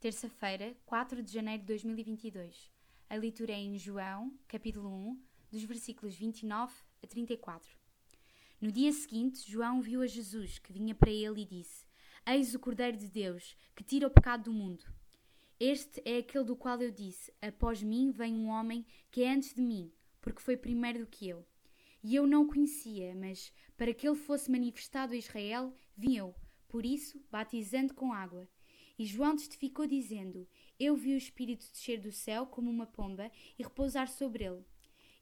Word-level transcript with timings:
terça-feira, 0.00 0.76
4 0.86 1.20
de 1.22 1.32
janeiro 1.32 1.62
de 1.62 1.66
2022. 1.66 2.70
A 3.10 3.16
leitura 3.16 3.52
é 3.52 3.56
em 3.56 3.76
João, 3.76 4.32
capítulo 4.46 4.88
1, 4.88 5.20
dos 5.50 5.64
versículos 5.64 6.14
29 6.14 6.72
a 7.02 7.06
34. 7.06 7.76
No 8.60 8.70
dia 8.70 8.92
seguinte, 8.92 9.50
João 9.50 9.80
viu 9.80 10.00
a 10.00 10.06
Jesus 10.06 10.60
que 10.60 10.72
vinha 10.72 10.94
para 10.94 11.10
ele 11.10 11.42
e 11.42 11.44
disse: 11.44 11.84
Eis 12.24 12.54
o 12.54 12.60
Cordeiro 12.60 12.96
de 12.96 13.08
Deus, 13.08 13.56
que 13.74 13.82
tira 13.82 14.06
o 14.06 14.10
pecado 14.10 14.44
do 14.44 14.52
mundo. 14.52 14.84
Este 15.58 16.00
é 16.04 16.18
aquele 16.18 16.44
do 16.44 16.54
qual 16.54 16.80
eu 16.80 16.92
disse: 16.92 17.32
Após 17.42 17.82
mim 17.82 18.12
vem 18.12 18.34
um 18.34 18.50
homem 18.50 18.86
que 19.10 19.24
é 19.24 19.32
antes 19.32 19.52
de 19.52 19.62
mim, 19.62 19.92
porque 20.20 20.40
foi 20.40 20.56
primeiro 20.56 21.00
do 21.00 21.06
que 21.08 21.28
eu. 21.28 21.44
E 22.04 22.14
eu 22.14 22.24
não 22.24 22.42
o 22.42 22.48
conhecia, 22.48 23.16
mas 23.16 23.52
para 23.76 23.92
que 23.92 24.06
ele 24.06 24.16
fosse 24.16 24.48
manifestado 24.48 25.12
a 25.12 25.16
Israel, 25.16 25.76
vim 25.96 26.16
eu, 26.16 26.36
por 26.68 26.86
isso, 26.86 27.20
batizando 27.32 27.94
com 27.94 28.12
água. 28.12 28.48
E 28.98 29.06
João 29.06 29.36
testificou, 29.36 29.86
dizendo: 29.86 30.48
Eu 30.78 30.96
vi 30.96 31.14
o 31.14 31.16
Espírito 31.16 31.70
descer 31.70 32.00
do 32.00 32.10
céu 32.10 32.46
como 32.46 32.68
uma 32.68 32.86
pomba 32.86 33.30
e 33.56 33.62
repousar 33.62 34.08
sobre 34.08 34.44
ele. 34.44 34.64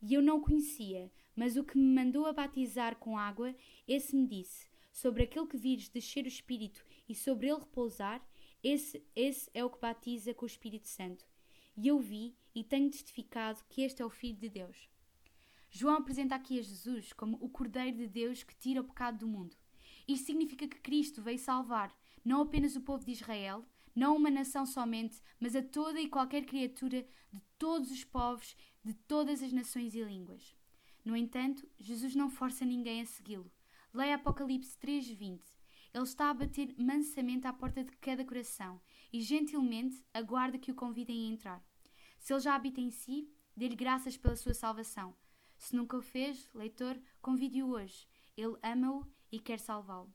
E 0.00 0.14
eu 0.14 0.22
não 0.22 0.38
o 0.38 0.40
conhecia, 0.40 1.12
mas 1.34 1.56
o 1.56 1.64
que 1.64 1.76
me 1.76 1.94
mandou 1.94 2.26
a 2.26 2.32
batizar 2.32 2.96
com 2.96 3.18
água, 3.18 3.54
esse 3.86 4.16
me 4.16 4.26
disse: 4.26 4.66
Sobre 4.90 5.24
aquele 5.24 5.46
que 5.46 5.58
vires 5.58 5.90
descer 5.90 6.24
o 6.24 6.28
Espírito 6.28 6.86
e 7.06 7.14
sobre 7.14 7.48
ele 7.48 7.60
repousar, 7.60 8.26
esse, 8.62 9.04
esse 9.14 9.50
é 9.52 9.62
o 9.62 9.70
que 9.70 9.78
batiza 9.78 10.32
com 10.32 10.44
o 10.44 10.48
Espírito 10.48 10.88
Santo. 10.88 11.26
E 11.76 11.88
eu 11.88 12.00
vi 12.00 12.34
e 12.54 12.64
tenho 12.64 12.90
testificado 12.90 13.62
que 13.68 13.82
este 13.82 14.00
é 14.00 14.06
o 14.06 14.10
Filho 14.10 14.38
de 14.38 14.48
Deus. 14.48 14.88
João 15.70 15.96
apresenta 15.96 16.34
aqui 16.34 16.58
a 16.58 16.62
Jesus 16.62 17.12
como 17.12 17.36
o 17.42 17.50
Cordeiro 17.50 17.98
de 17.98 18.08
Deus 18.08 18.42
que 18.42 18.56
tira 18.56 18.80
o 18.80 18.84
pecado 18.84 19.18
do 19.18 19.26
mundo. 19.26 19.54
Isto 20.08 20.26
significa 20.26 20.66
que 20.66 20.80
Cristo 20.80 21.20
veio 21.20 21.38
salvar 21.38 21.94
não 22.26 22.42
apenas 22.42 22.74
o 22.74 22.80
povo 22.80 23.04
de 23.04 23.12
Israel, 23.12 23.64
não 23.96 24.14
uma 24.14 24.30
nação 24.30 24.66
somente, 24.66 25.22
mas 25.40 25.56
a 25.56 25.62
toda 25.62 25.98
e 25.98 26.08
qualquer 26.08 26.44
criatura 26.44 27.02
de 27.32 27.40
todos 27.58 27.90
os 27.90 28.04
povos, 28.04 28.54
de 28.84 28.92
todas 28.92 29.42
as 29.42 29.52
nações 29.52 29.94
e 29.94 30.02
línguas. 30.02 30.54
No 31.02 31.16
entanto, 31.16 31.66
Jesus 31.78 32.14
não 32.14 32.28
força 32.28 32.64
ninguém 32.64 33.00
a 33.00 33.06
segui-lo. 33.06 33.50
Leia 33.94 34.16
Apocalipse 34.16 34.76
3:20. 34.78 35.40
Ele 35.94 36.04
está 36.04 36.28
a 36.28 36.34
bater 36.34 36.74
mansamente 36.76 37.46
à 37.46 37.52
porta 37.52 37.82
de 37.82 37.96
cada 37.96 38.22
coração 38.22 38.80
e 39.10 39.22
gentilmente 39.22 40.04
aguarda 40.12 40.58
que 40.58 40.70
o 40.70 40.74
convidem 40.74 41.26
a 41.26 41.32
entrar. 41.32 41.64
Se 42.18 42.34
ele 42.34 42.40
já 42.40 42.54
habita 42.54 42.80
em 42.80 42.90
si, 42.90 43.32
dê-lhe 43.56 43.74
graças 43.74 44.16
pela 44.16 44.36
sua 44.36 44.52
salvação. 44.52 45.16
Se 45.56 45.74
nunca 45.74 45.96
o 45.96 46.02
fez, 46.02 46.50
leitor, 46.52 47.00
convide-o 47.22 47.70
hoje. 47.70 48.06
Ele 48.36 48.56
ama-o 48.62 49.10
e 49.32 49.40
quer 49.40 49.58
salvá-lo. 49.58 50.12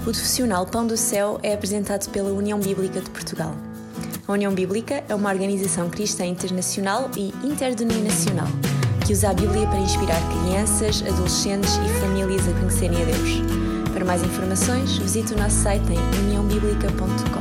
O 0.00 0.04
profissional 0.04 0.64
Pão 0.64 0.86
do 0.86 0.96
Céu 0.96 1.38
é 1.42 1.52
apresentado 1.52 2.10
pela 2.10 2.30
União 2.30 2.58
Bíblica 2.58 3.00
de 3.00 3.10
Portugal. 3.10 3.54
A 4.26 4.32
União 4.32 4.52
Bíblica 4.54 5.04
é 5.06 5.14
uma 5.14 5.30
organização 5.30 5.90
cristã 5.90 6.24
internacional 6.24 7.10
e 7.16 7.34
interdenominacional 7.44 8.48
que 9.06 9.12
usa 9.12 9.30
a 9.30 9.34
Bíblia 9.34 9.66
para 9.66 9.78
inspirar 9.78 10.20
crianças, 10.28 11.02
adolescentes 11.02 11.74
e 11.74 12.00
famílias 12.00 12.48
a 12.48 12.52
conhecerem 12.52 13.02
a 13.02 13.04
Deus. 13.04 13.90
Para 13.92 14.04
mais 14.04 14.22
informações, 14.22 14.96
visite 14.98 15.34
o 15.34 15.36
nosso 15.36 15.56
site 15.56 15.92
em 15.92 16.26
uniãobíblica.com. 16.26 17.39